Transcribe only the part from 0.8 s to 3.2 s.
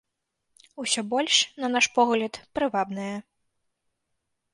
Усё больш, на наш погляд, прывабныя.